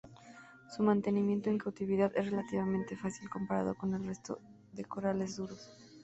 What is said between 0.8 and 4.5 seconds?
mantenimiento en cautividad es relativamente fácil, comparado con el resto